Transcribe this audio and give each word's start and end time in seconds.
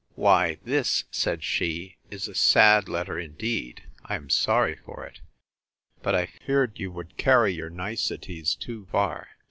Why, 0.15 0.55
this, 0.63 1.03
said 1.11 1.43
she, 1.43 1.97
is 2.09 2.27
a 2.27 2.33
sad 2.33 2.89
letter 2.89 3.19
indeed: 3.19 3.83
I 4.03 4.15
am 4.15 4.31
sorry 4.31 4.75
for 4.77 5.05
it: 5.05 5.19
But 6.01 6.15
I 6.15 6.25
feared 6.25 6.79
you 6.79 6.91
would 6.91 7.17
carry 7.17 7.53
your 7.53 7.69
niceties 7.69 8.55
too 8.55 8.87
far! 8.91 9.27